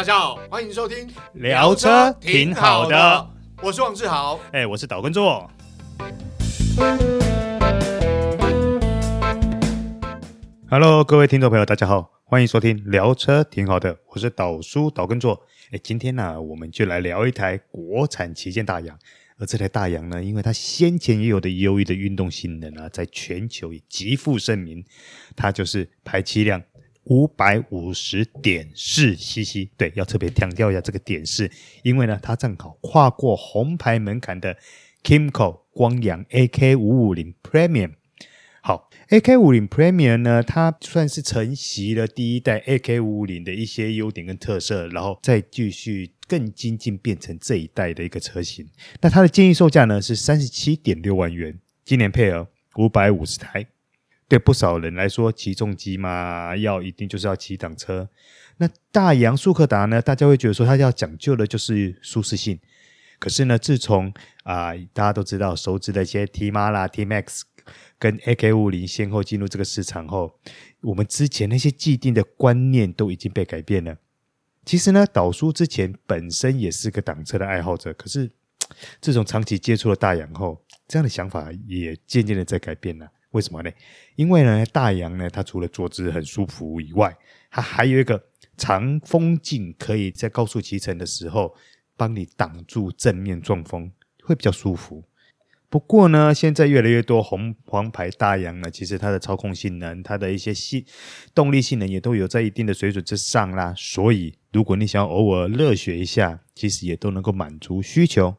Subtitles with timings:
[0.00, 3.30] 大家好，欢迎收听聊车挺好的，
[3.62, 5.46] 我是王志豪，哎，我是岛根座。
[10.70, 15.46] Hello，各位听众朋友，大家好，欢迎收听聊车挺好的，我是岛叔岛根座。
[15.70, 18.98] 哎，今天呢、啊，我们就来聊一台国产旗舰大洋。
[19.36, 24.82] 而这台大洋呢，因为它先前也有的优异的运动性能啊，在全球也极负盛名。
[25.36, 26.62] 它就是排气量
[27.10, 31.50] 五百五十点四 CC，对，要特别强调一下这个点四，
[31.82, 34.56] 因为呢，它正好跨过红牌门槛的
[35.02, 37.92] Kimco 光阳 AK 五五零 Premium。
[38.62, 46.12] 好，AK 五五零 Premium 呢，它算是承袭了第一代 AK 五五零的一些优点跟特色，然后再继续。
[46.30, 48.64] 更精进变成这一代的一个车型，
[49.00, 53.66] 那它的建议售价呢是三十七点六万元，今年配额五百五十台。
[54.30, 58.08] 对不少人来说，骑重机嘛，要一定就是要骑档车。
[58.58, 62.60] 那大洋速克达呢，大家会觉得说它要讲究的就是舒适性。
[63.18, 67.40] 可是呢，自从啊、大家都知道熟知的一些 T-MARA、T-MAX
[67.98, 70.38] 跟 AK 五零先后进入这个市场后，
[70.82, 73.96] 我们之前那些既定的观念都已经被改变了。
[74.64, 78.30] 其实呢，导叔之前本身也是个挡车的爱好者，可是
[79.02, 83.10] 自从长期接触了大洋后，这样的想法也渐渐的在改变了。
[83.30, 83.70] 为什么呢？
[84.16, 87.16] 因为呢，大洋呢，它除了坐姿很舒服以外，
[87.50, 88.22] 它还有一个
[88.56, 91.54] 长风镜，可以在高速骑乘的时候
[91.96, 93.92] 帮你挡住正面撞风，
[94.24, 95.04] 会比较舒服。
[95.68, 100.84] 不过呢，现在越来越多红黄牌大洋呢，其实它的操控性能、它的一些性
[101.32, 103.72] 动力性能也都有在一定的水准之上啦。
[103.76, 108.34] 所以，如果你想要偶尔热血一下，其实也都能够满足需求。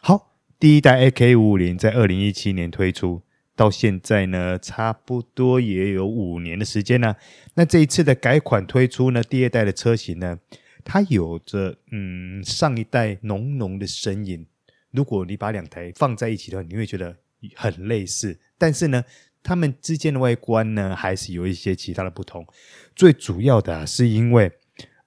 [0.00, 3.20] 好，第一代 AK 五五零在二零一七年推出，
[3.56, 7.16] 到现在呢，差不多也有五年的时间了。
[7.54, 10.38] 那这一次的改款推出呢，第二代的车型呢，
[10.84, 14.46] 它有着嗯上一代浓浓的身影。
[14.92, 17.16] 如果你把两台放在一起的话，你会觉得
[17.54, 19.02] 很类似，但是呢，
[19.42, 22.46] 它们之间的外观呢，还是有一些其他的不同。
[22.94, 24.52] 最主要的啊，是因为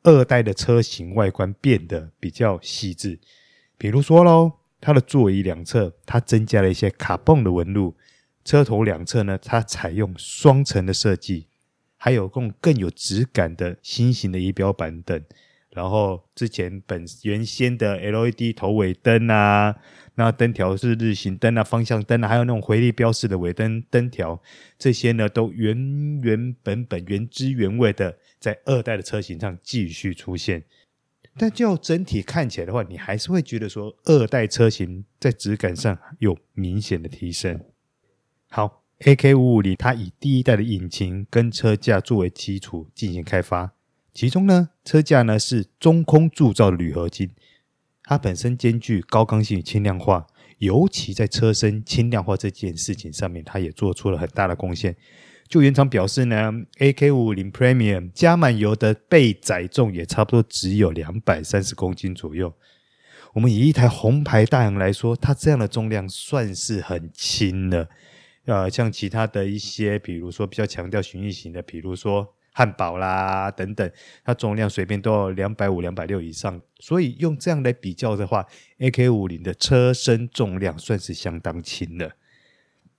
[0.03, 3.19] 二代的车型外观变得比较细致，
[3.77, 7.95] 比如说喽，它的座椅两侧它增加了一些卡蹦的纹路，
[8.49, 11.45] 车头两侧呢，它采用双层的设计，
[11.97, 15.23] 还有更更有质感的新型的仪表板等。
[15.69, 19.75] 然后之前本原先的 LED 头尾灯啊，
[20.15, 24.41] 那灯条是日行灯啊、方向灯啊，还有那种回力标式的尾灯灯条，
[24.79, 30.63] 这些呢都原原本本、原汁原味的在二代的车型上继续出现。
[31.37, 37.61] 但就整体看起来的话，你还是会觉得说二代车型在质感上有明显的提升。
[38.51, 43.73] 好，AK 五五零它以第一代的引擎跟车架作为基础进行开发。
[44.11, 47.29] 其中呢，车架呢是中空铸造的铝合金，
[48.05, 50.25] 它本身兼具高刚性与轻量化，
[50.57, 54.95] 尤其在车身轻量化这件事情上面，它也做出了很大的贡献。
[55.47, 62.51] 就原厂表示呢，AK 五五零 Premium 加满油的被载重也差不多只有两百三十公斤左右。
[63.33, 67.87] 我们以一台红牌大洋来说，它这样的重量算是很轻了。
[68.49, 72.35] 呃，像其他的一些，比如说比较强调巡弋型的，比如说。
[72.51, 73.89] 汉堡啦，等等，
[74.25, 78.45] 它重量随便都要两百五、两百六以上，所以用这样来比较的话
[78.79, 82.11] ，AK 五五零的车身重量算是相当轻的。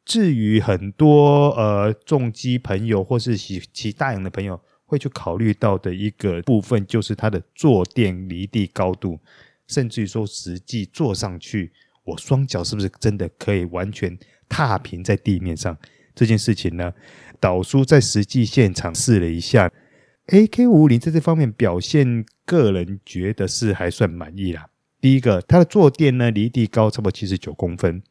[0.05, 9.21] 至于很多呃重机朋友或是骑骑大洋的朋友会去考虑到的一个部分，就是它的坐垫离地高度，
[9.67, 11.73] 甚至于说实际坐上去，
[12.05, 14.17] 我双脚是不是真的可以完全
[14.51, 15.79] 踏平在地面上？
[16.15, 16.93] 这件事情呢，
[17.39, 19.73] 岛叔在实际现场试了一下
[20.27, 24.69] ，AK 五五零在这方面表现，个人觉得是还算满意啦。
[25.01, 28.03] 第一个，它的坐垫呢离地高差不多七十九公分，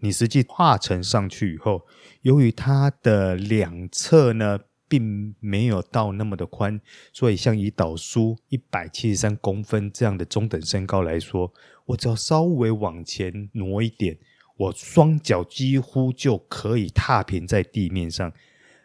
[0.00, 1.86] 你实际跨乘上去以后，
[2.22, 4.58] 由于它的两侧呢
[4.88, 6.80] 并没有到那么的宽，
[7.12, 11.52] 所以像以岛叔一百七十三公分这样的中等身高来说，
[11.84, 14.18] 我只要稍微往前挪一点。
[14.56, 18.32] 我双脚几乎就可以踏平在地面上，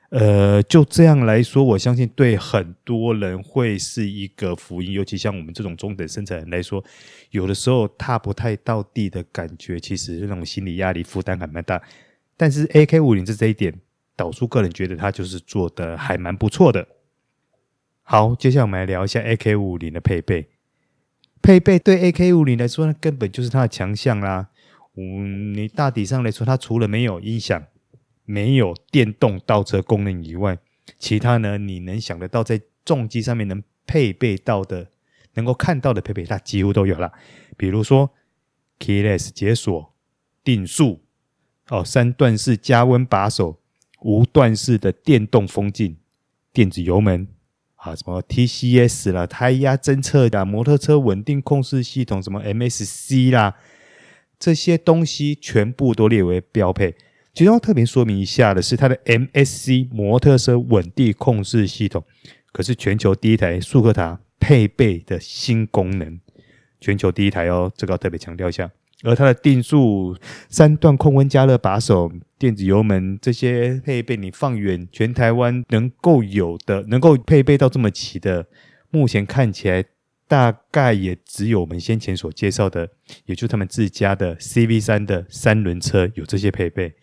[0.09, 6.83] 呃，就这样来说，我相信对很多人会是一个福音，尤其像我们这种中等身材人来说，
[7.29, 11.81] 有的时候踏不太到地的感觉，其实那种心理压力负担还蛮大。
[12.35, 13.73] 但是 AK 五零这这一点，
[14.17, 16.85] 导叔个人觉得它就是做的还蛮不错的。
[18.01, 20.49] 好，接下来我们来聊一下 AK 五零的配备，
[21.41, 24.49] 配备对 AK 五五零来说，那根本就是它的强项啦。
[24.95, 27.63] 嗯，你大体上来说，它除了没有音响、
[28.25, 30.57] 没有电动倒车功能以外，
[30.99, 34.87] 其他呢，你能想得到在重机上面能配备到的
[35.35, 37.13] 能够看到的配备，它几乎都有了。
[37.55, 38.11] 比如说
[38.79, 39.93] Keyless 解锁、
[40.43, 41.01] 定速
[41.69, 43.59] 哦，三段式加温把手、
[44.01, 45.97] 无段式的电动风镜、
[46.51, 47.27] 电子油门
[47.75, 53.55] 啊，什么 TCS 啦、胎压侦测的摩托车稳定控制系统，什么 MSC 啦，
[54.41, 56.95] 这些东西全部都列为标配。
[57.33, 62.03] 其中要特别说明一下的是，它的 MSC 摩托车稳定控制系统，
[62.51, 66.19] 可是全球第一台速克达配备的新功能，
[66.79, 68.69] 全球第一台哦，这个要特别强调一下。
[69.03, 70.15] 而它的定速、
[70.49, 78.45] 三段控温加热把手、电子油门这些配备，你放远全台湾能够有的、能够配备到这么齐的，
[78.89, 79.83] 目前看起来
[80.31, 82.87] 大概也只有我们先前所介绍的，
[83.25, 86.93] 也就他们自家的 CV3 的三轮车有这些配备。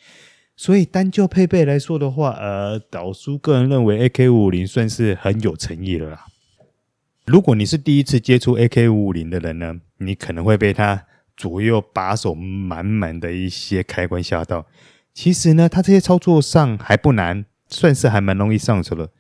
[0.57, 6.25] 所以单就配备来说的话，呃，导叔个人认为 AK550 算是很有诚意了啦。
[7.27, 11.05] 如果你是第一次接触 AK550 的人呢，你可能会被它
[11.37, 14.67] 左右把手满满的一些开关吓到。
[15.13, 19.11] 其实呢，它这些操作上还不难，算是还蛮容易上手的。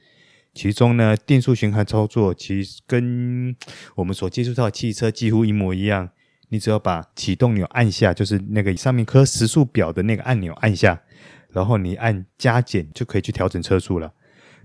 [0.58, 3.55] 其中呢，定速巡航操作其实跟
[3.94, 6.10] 我们所接触到的汽车几乎一模一样。
[6.49, 11.00] 你只要把启动钮按下，就是那个上面刻时速表的那个按钮按下，
[11.52, 14.12] 然后你按加减就可以去调整车速了。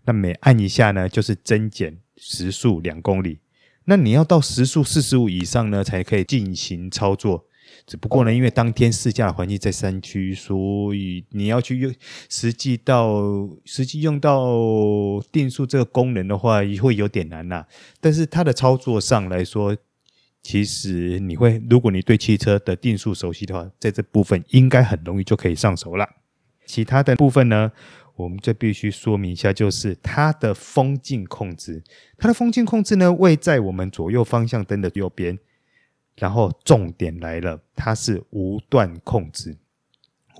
[0.06, 3.38] 那每按一下呢，就是增减时速两公里。
[3.86, 7.46] 那你要到时速四十五以上呢，才可以进行操作。
[7.86, 11.94] 只不过呢，因为当天试驾的环境在山区，所以你要去用
[12.30, 13.22] 实际到
[13.66, 17.66] 实际用到定速这个功能的话，会有点难呐。
[18.00, 19.75] 但是它的操作上来说，
[20.42, 26.08] 其实你会，如果你对汽车的定速熟悉的话，在这部分应该很容易就可以上手了。
[26.66, 27.72] 其他的部分呢，
[28.16, 31.84] 我们就必须说明一下，就是它的风镜控制。
[32.18, 35.40] 它的风镜控制呢，位在我们左右方向灯的右边。
[36.15, 39.57] 然后重点来了，它是无段控制。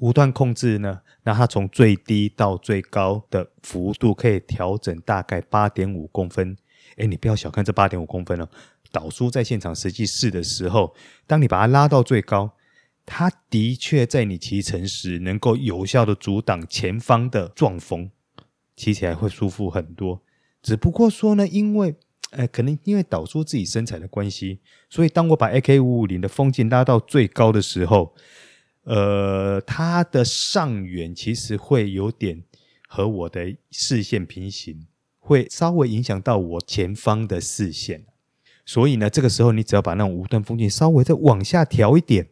[0.02, 6.58] 无段控制呢，那它从最低到最高的幅度可以调整大概八点五公分。
[6.98, 8.48] 诶，你不要小看这八点五公分哦。
[8.92, 10.94] 导叔在现场实际试的时候，
[11.26, 12.52] 当你把它拉到最高，
[13.06, 18.12] 它的确在你骑乘时能够有效的阻挡前方的撞风，
[18.76, 20.22] 骑起来会舒服很多。
[20.62, 21.96] 只不过说呢，因为
[22.36, 24.60] 呃，可能因为导出自己身材的关系，
[24.90, 28.16] 所以当我把 AK 五五零的风镜拉到最高的时候，
[28.84, 32.44] 呃，它的上缘其实会有点
[32.88, 34.88] 和我的视线平行，
[35.20, 38.06] 会稍微影响到我前方的视线。
[38.66, 42.28] 所以呢，这个时候你只要把那种无段风镜稍微再往下调一点，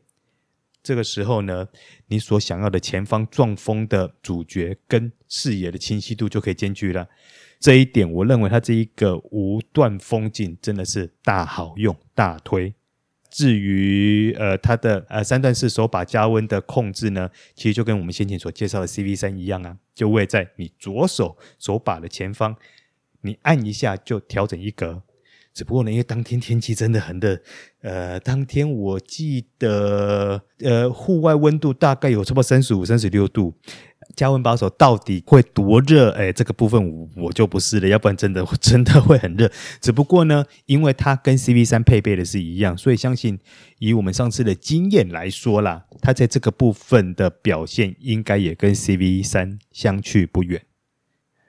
[0.81, 1.67] 这个时候呢，
[2.07, 7.07] 你所想要的前方撞风的主角跟视野的清晰度就可以兼具了。
[7.61, 12.73] 这一点，我认为它这一个无段风景真的是大好用，大推。
[13.29, 22.55] 至于呃它的呃三段式手把加温的控制呢，其实就跟我们先前所介绍的 CV3 一样啊，就位在你左手手把的前方，
[23.21, 25.03] 你按一下就调整一格。
[25.53, 27.39] 只不过呢，因为当天天气真的很热，
[27.81, 33.53] 呃，当天我记得，呃，户外温度大概有差不多三十五、三十六度，
[34.15, 36.11] 加温把手到底会多热？
[36.11, 39.51] 哎，这个部分我我就不是了，要不然真的 真的会很热。
[39.79, 43.39] 只不过呢，因为它跟 CV3 配备的是一样，所以相信
[43.79, 50.61] 以我们上次的经验来说啦，它在这个部分的表现应该也跟 CV3 相去不远。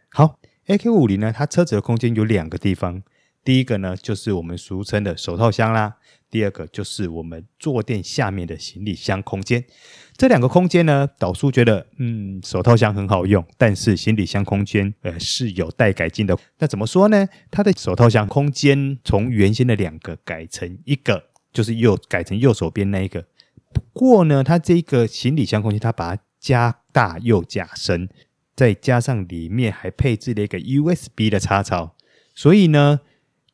[0.08, 3.02] 好，AK550 呢，它车子的空间有两个地方。
[3.44, 5.96] 第一个呢，就是我们俗称的手套箱啦。
[6.32, 9.62] 第二个就是我们坐垫下面的行李箱空间。
[10.16, 16.36] 这两个空间呢，导叔觉得，嗯，手套箱很好用，但是行李箱空间，呃，是有待改进的。
[16.58, 17.28] 那怎么说呢？
[17.50, 23.26] 它的手套箱空间从原先的两个改成一个，就是右改成右手边那一个。
[23.74, 28.08] 不过呢，它这个行李箱空间，它把它加大又加深，
[28.56, 31.94] 再加上里面还配置了一个 USB 的插槽，
[32.34, 33.00] 所以呢。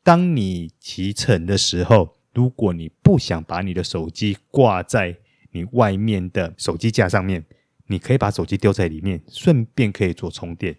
[0.01, 5.17] 当你骑乘的时候，如果你不想把你的手机挂在
[5.51, 7.43] 你外面的手机架上面，
[7.87, 10.77] 你可以把手机丢在里面，顺便可以做充电。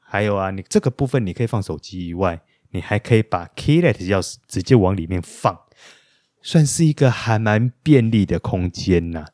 [0.00, 2.40] 还有啊，你这个部分你可以放手机以外，
[2.72, 5.56] 你还可以把 keylet 钥匙直接往里面放，
[6.42, 9.26] 算是一个还蛮便利的空间呐。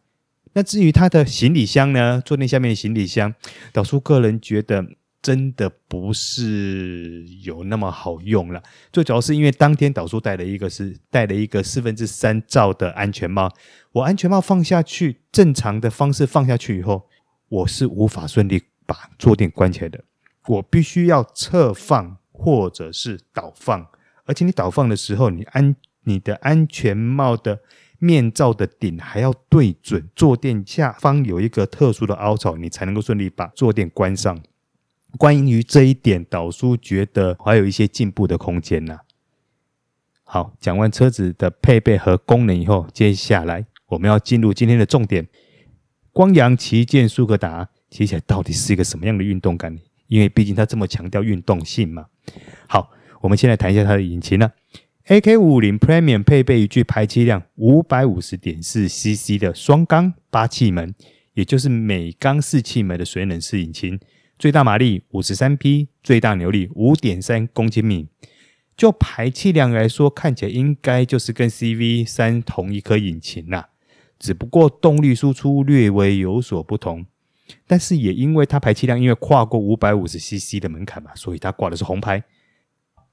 [0.52, 3.34] 那至于它的行李箱呢，坐垫下面的行李箱，
[3.72, 4.84] 导出个人觉得。
[5.22, 8.60] 真的不是有那么好用了，
[8.92, 13.48] 最主要是因为当天导叔戴了一个是戴了一个四分之三罩的安全帽，
[13.92, 17.08] 我安全帽放下去，正常的方式放下去以后，
[17.48, 20.02] 我是无法顺利把坐垫关起来的，
[20.48, 23.86] 我必须要侧放或者是倒放，
[24.24, 27.60] 而且你倒放的时候，你安你的安全帽的
[28.00, 34.42] 面罩的顶还要对准坐垫下方有一个特殊的凹槽，你才能够顺利把坐垫关上。
[35.18, 38.98] 关于这一点，导叔觉得还有一些进步的空间呢、
[40.24, 45.28] 好，讲完车子的配备和功能以后，接下来我们要进入今天的重点：
[46.12, 49.78] 光阳旗舰速克达骑起来到底是一个什么样的运动感？
[50.08, 52.06] 因为毕竟它这么强调运动性嘛。
[52.66, 52.90] 好，
[53.20, 54.50] 我们先来谈一下它的引擎呢、
[55.06, 60.94] AK 五五零 Premium 配备一具排气量五百五十点四 CC 的双缸八气门，
[61.34, 64.00] 也就是每缸四气门的水冷式引擎。
[64.42, 68.08] 最大马力五十三匹，最大扭力五点三公斤米。
[68.76, 73.68] 就排气量来说，看起来应该就是跟 CV 三同一颗引擎啦，
[74.18, 77.06] 只不过动力输出略微有所不同。
[77.68, 82.24] 但是也因为它排气量因为跨过五百五十 CC 的门槛嘛，所以它挂的是红牌。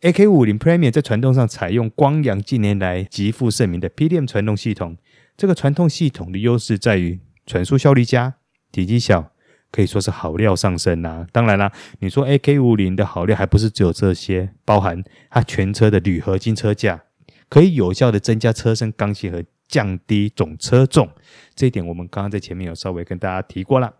[0.01, 4.97] AK 五五零 Premium 在传动上采用光阳近年来极负盛名的 PDM 传动系统。
[5.37, 8.37] 这个传动系统的优势在于传输效率佳，
[8.71, 9.31] 体积小。
[9.71, 17.03] 可以说是好料上身呐、当然啦，你说 AK 五零的好料还不是只有这些，包含它全车的铝合金车架，
[17.47, 21.09] 可以有效的增加车身刚性和降低总车重，
[21.53, 23.93] 这一点我们刚刚在前面有稍微跟大家提过了。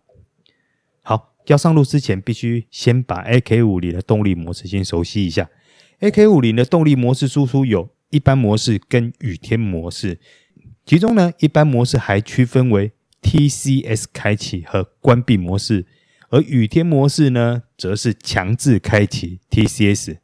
[1.04, 5.50] 好，要上路之前，必须先把 AK 五零的动力模式先熟悉一下。
[6.00, 10.18] AK 五零的动力模式输出有一般模式跟雨天模式，
[10.84, 12.92] 其中呢，一般模式还区分为。
[13.22, 15.86] TCS 开启和关闭模式，
[16.30, 20.18] 而雨天模式呢，则是强制开启 TCS。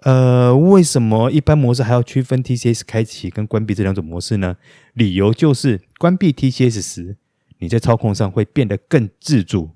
[0.00, 4.56] 呃，为什么一般模式还要区分 TCS 开启跟关闭这两种模式呢？
[4.94, 7.16] 理由就是关闭 TCS 时，
[7.58, 9.70] 你在操控上会变得更自主。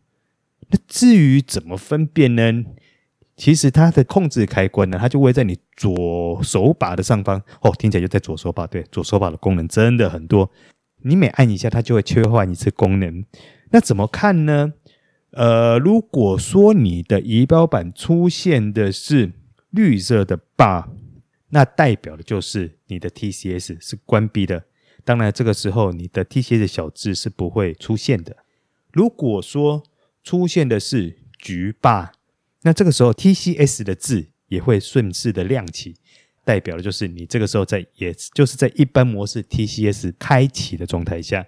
[0.71, 2.65] 那至于怎么分辨呢？
[3.35, 7.43] 其实它的控制开关呢，它就会在你左手把的上方。
[7.63, 10.49] 哦，听起来就在左手把，对，左手把的功能真的很多。
[11.05, 13.25] 你每按一下，它就会切换一次功能。
[13.71, 14.73] 那怎么看呢？
[15.31, 19.33] 呃，如果说你的仪表板出现的是
[19.71, 20.89] 绿色的 bar，
[21.49, 24.65] 那代表的就是你的 TCS 是关闭的。
[25.05, 28.37] 当然，这个时候你的 TCS 小字是不会出现的。
[28.93, 29.83] 如果说
[30.23, 32.11] 出现的是橘 bar，
[32.63, 35.97] 那这个时候 TCS 的字也会顺势的亮起。
[36.45, 41.47] 代表的就是你这个时候在，也就是在一般模式 TCS 开启的状态下，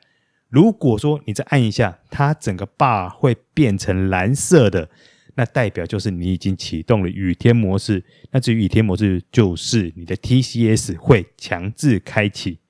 [0.48, 4.88] 如果说你再按一下，它整个 bar 会变成蓝色的，
[5.34, 8.04] 那代表就是你已经启动了雨天模式。
[8.30, 12.60] 那至于雨天模式，就是你的 TCS 会强制开启。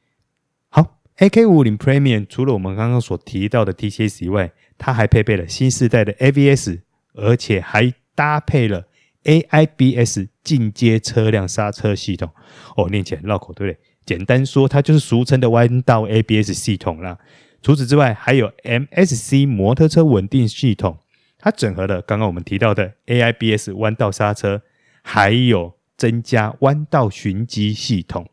[0.70, 6.78] 好，AK 五五零 Premium 除了我们刚刚所提到的 TCS 以外，它还配备了新世代的 ABS，
[7.12, 8.86] 而且还搭配了。
[9.24, 12.30] AIBS 进阶车辆刹车系统，
[12.76, 13.78] 哦，念起来绕口，对不对？
[14.06, 17.18] 简单说，它就是俗称的弯道 ABS 系统啦。
[17.62, 20.98] 除此之外，还有 MSC 摩托车稳定系统，
[21.38, 24.60] 它整合了刚刚我们提到的 AIBS 弯道刹车，
[25.02, 28.28] 还有增加弯道循迹系统。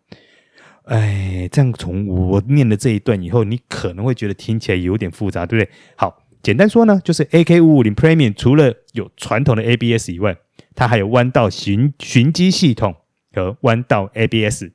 [0.84, 5.72] 哎，这样从我念了这一段以后，你可能会觉得听起来有点复杂，对不对？
[5.96, 10.36] 好，简单说呢，就是 AK 五五零 Premium 除了有传统的 ABS 以外，
[10.76, 12.96] 它还有弯道循循迹系统
[13.34, 14.66] 和弯道 ABS，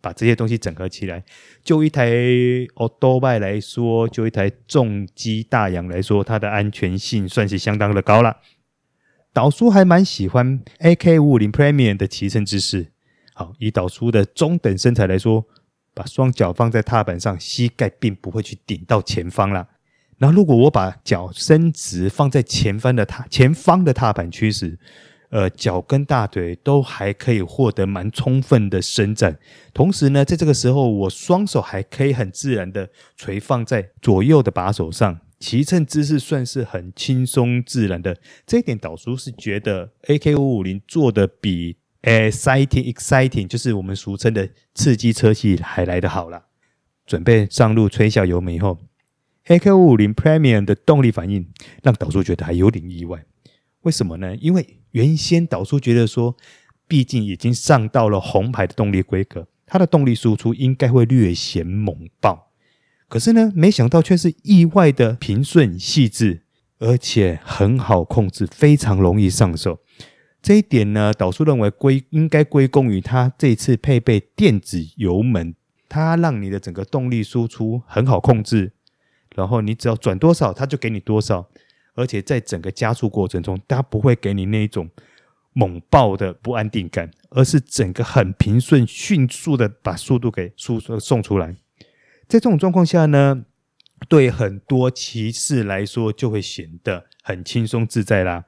[0.00, 1.24] 把这些东西整合起来，
[1.64, 2.08] 就一台
[2.74, 8.38] 欧多拜来说，就一台重机大洋来说，它的安全性算是相当的高了。
[9.32, 12.92] 导叔还蛮喜欢 AK 五五零 Premium 的骑乘姿势。
[13.34, 15.44] 好，以导叔的中等身材来说，
[15.92, 19.68] 把双脚放在踏板上，膝盖并不会去顶到前方了。
[20.16, 24.78] 然后，如果我把脚伸直放在前方的踏前方的踏板区时，
[25.30, 29.38] 呃，脚跟大腿都还可以获得蛮充分的伸展，
[29.74, 38.16] 同时呢，在这个时候，我双手还可以很自然的垂放在左右的把手上，骑乘姿势算是很轻松自然的。
[38.46, 46.44] 这一点导叔是觉得 AK 五五零做的比 exciting exciting，就是我们俗称的刺激车系还来得好了。
[47.04, 48.78] 准备上路吹下油门以后
[49.46, 51.48] ，AK 五五零 Premium 的动力反应
[51.82, 53.24] 让导叔觉得还有点意外。
[53.86, 54.34] 为什么呢？
[54.36, 56.36] 因为原先导叔觉得说，
[56.88, 62.50] 毕竟已经上到了红牌的动力规格，它的动力输出应该会略显猛爆。
[63.08, 66.42] 可是呢，没想到却是意外的平顺细致，
[66.80, 69.78] 而且很好控制，非常容易上手。
[70.42, 75.54] 这一点呢，导叔认为归应该归功于它这次配备电子油门，
[75.88, 78.72] 它让你的整个动力输出很好控制，
[79.36, 81.48] 然后你只要转多少，它就给你多少。
[81.96, 84.88] 而且在整个加速过程中，它不会给你那一种
[85.52, 91.56] 猛爆的不安定感，而是整个很平顺、迅速的把速度给输送出来。
[92.28, 93.44] 在这种状况下呢，
[94.08, 98.44] 对很多骑士来说就会显得很轻松自在啦。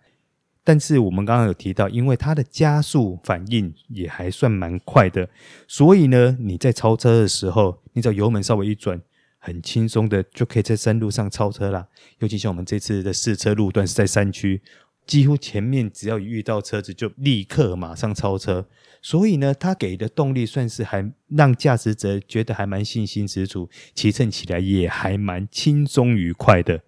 [0.62, 5.30] 但是我们刚刚有提到，因为它的加速反应也还算蛮快的，
[5.66, 9.00] 所以呢，你在超车的时候，你只要油门稍微一转，
[9.38, 11.88] 很轻松的就可以在山路上超车啦。
[12.18, 14.60] 尤其像我们这次的试车路段是在山区，
[15.06, 18.68] 几乎前面只要遇到车子就立刻马上超车，
[19.00, 26.82] 所以呢，它给的动力算是还让驾驶者觉得还蛮信心十足，骑乘起来也还蛮轻松愉快的。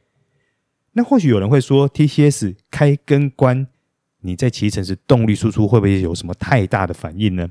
[0.92, 3.68] 那或许有人会说，TCS 开跟关，
[4.22, 7.48] 你在骑乘时动力输出会不会有什么太大的反应呢？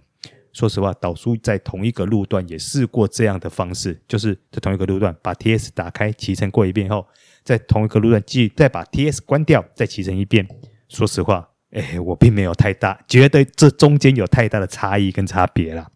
[0.51, 7.07] 说实话，导叔在同一个路段也试过这样的方式，就是在同一个路段把 TS 打开骑乘过一遍后，
[7.43, 10.47] 在同一个路段继再把 TS 关掉再骑乘一遍。
[10.87, 15.89] 说实话，哎，我并没有太大觉得这中间有太大的差异跟差别啦。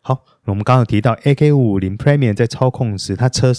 [0.00, 3.52] 好，我们刚刚提到 AK 五五零 Premium 在操控时，它车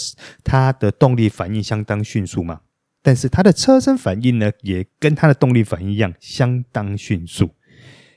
[0.43, 2.59] 它的动力反应相当迅速嘛。
[3.01, 7.49] 但是它的车身反应呢，也跟它的动力反应一样，相当迅速。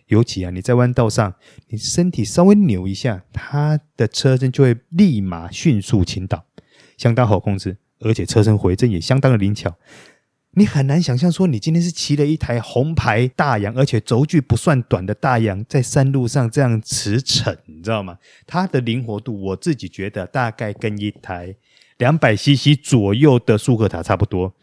[0.08, 1.34] 尤其啊，你在弯道上，
[1.68, 6.44] 你身体稍微扭一下，它的车身就会立马迅速倾倒，
[6.96, 9.75] 相当好控制，而且车身回正也相当的灵巧。
[10.58, 18.16] 你很难想象说，你今天是骑了一台红牌大洋，而且轴距不算短的大洋，在山路上这样驰骋，你知道吗？
[18.46, 21.54] 它的灵活度，我自己觉得大概跟一台
[21.98, 24.54] 两百 CC 左右的速克塔差不多。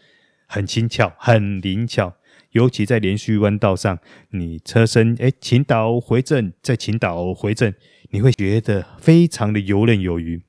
[0.47, 2.15] 很轻巧，很灵巧，
[2.53, 7.73] 尤其在连续弯道上，你车身诶倾倒回正，再倾倒回正，
[8.09, 10.41] 你会觉得非常的游刃有余。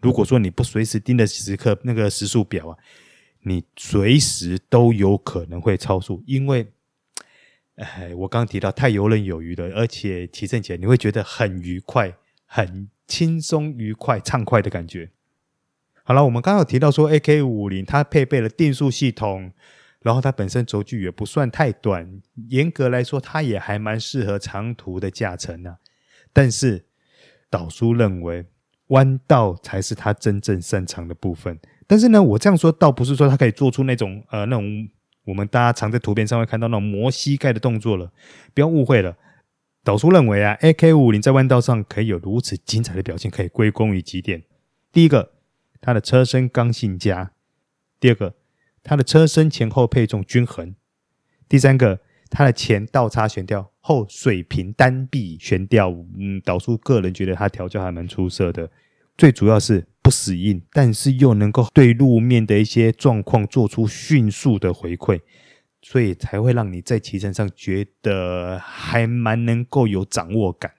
[0.00, 2.78] 如果说你不随时盯着时刻那个时速表啊，
[3.42, 6.66] 你随时都有可能会超速，因为，
[7.76, 15.10] 哎，我刚提到太游刃有余了，而且骑乘起来你会觉得很愉快，很轻松愉快、畅快的感觉。
[16.02, 19.52] 好了，我们刚刚有提到说，AK 五零它配备了定速系统，
[20.06, 25.78] 然后它本身轴距也不算太短，严格来说，它也还蛮适合长途的驾乘呢。
[26.32, 26.84] 但是
[27.50, 28.46] 导叔认为，
[28.86, 31.58] 弯道才是它真正擅长的部分。
[31.88, 34.88] 但是呢，我这样说倒不是说它可以做出那种呃那种
[35.24, 38.12] 我们大家常在图片上会看到那种磨膝盖的动作了，
[38.54, 39.16] 不要误会了。
[39.82, 44.44] 导叔认为啊，AK 五五零在弯道上可以有如此精彩的表现，可以归功于几点。
[44.92, 45.32] 第一个。
[45.78, 47.32] 它的车身刚性佳，
[48.00, 48.34] 第二个，
[48.88, 50.76] 它的车身前后配重均衡，
[51.48, 51.98] 第三个，
[52.30, 58.70] 它的前倒叉悬吊，后水平单臂悬吊，嗯，导叔个人觉得它调教还蛮出色的。
[59.18, 65.20] 最主要是不死硬，但是又能够对路面的一些状况做出迅速的回馈，
[65.82, 70.70] 所以才会让你在骑乘上觉得还蛮能够有掌握感。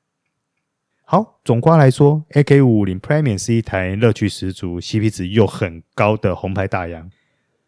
[1.03, 7.11] 好，总括来说，AK 五五零 Premium 是一台乐趣十足、CP 值又很高的红牌大洋。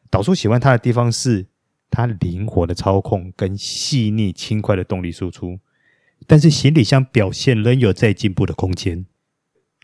[0.10, 1.46] 导叔喜欢它的地方是
[1.92, 5.60] 它灵活的操控跟细腻轻快的动力输出，
[6.26, 9.06] 但是行李箱表现仍有在进步的空间。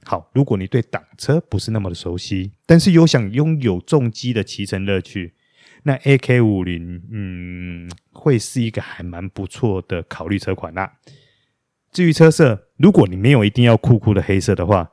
[0.03, 5.33] 好，如果你对挡车不是那么的熟悉，但是又想拥有重机的骑乘乐趣，
[5.83, 10.93] 那 AK 五零嗯会是一个还蛮不错的考虑车款啦、
[11.91, 14.91] 至于车色，如果你没有一定要酷酷的黑色的话，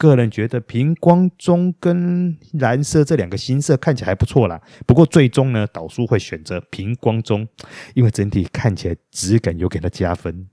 [0.00, 4.58] 个人觉得平光棕跟蓝色这两个新色看起来还不错啦。
[4.86, 7.46] 不过最终呢，导数会选择平光棕，
[7.92, 10.48] 因为整体看起来质感有给它加分。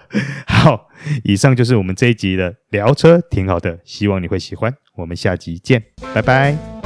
[0.46, 0.88] 好，
[1.24, 4.74] 以上就是我们这一集的聊车，挺好的，希望你会喜欢。
[4.96, 5.82] 我们下集见，
[6.14, 6.79] 拜拜。